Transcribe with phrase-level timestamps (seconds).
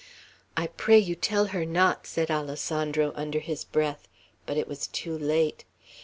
[0.57, 4.07] "I pray you tell her not," said Alessandro, under his breath;
[4.47, 5.63] but it was too late.